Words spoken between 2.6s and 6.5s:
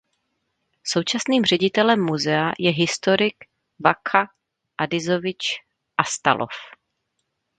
historik Vakha Adizovič Astalov.